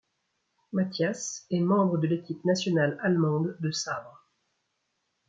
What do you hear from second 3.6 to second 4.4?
sabre.